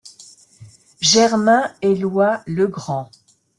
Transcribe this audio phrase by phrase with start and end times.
[1.01, 3.11] Germain-Eloi Legrand.